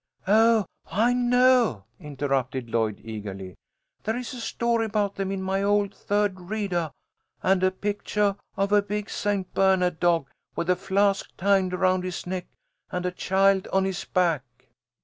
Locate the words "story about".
4.41-5.13